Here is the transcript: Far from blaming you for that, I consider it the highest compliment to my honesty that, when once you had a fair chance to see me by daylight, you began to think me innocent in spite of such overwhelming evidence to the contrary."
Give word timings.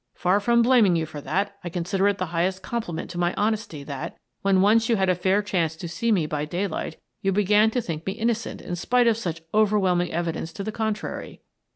Far 0.15 0.39
from 0.39 0.63
blaming 0.63 0.95
you 0.95 1.05
for 1.05 1.21
that, 1.21 1.57
I 1.63 1.69
consider 1.69 2.07
it 2.07 2.17
the 2.17 2.25
highest 2.33 2.63
compliment 2.63 3.11
to 3.11 3.19
my 3.19 3.35
honesty 3.37 3.83
that, 3.83 4.17
when 4.41 4.59
once 4.59 4.89
you 4.89 4.95
had 4.95 5.09
a 5.09 5.13
fair 5.13 5.43
chance 5.43 5.75
to 5.75 5.87
see 5.87 6.11
me 6.11 6.25
by 6.25 6.43
daylight, 6.43 6.97
you 7.21 7.31
began 7.31 7.69
to 7.69 7.81
think 7.81 8.07
me 8.07 8.13
innocent 8.13 8.61
in 8.61 8.75
spite 8.75 9.05
of 9.05 9.15
such 9.15 9.43
overwhelming 9.53 10.11
evidence 10.11 10.51
to 10.53 10.63
the 10.63 10.71
contrary." 10.71 11.43